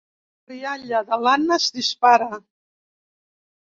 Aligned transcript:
La 0.47 0.53
rialla 0.55 1.03
de 1.11 1.21
l'Anna 1.27 1.59
es 1.61 1.71
dispara. 1.79 2.35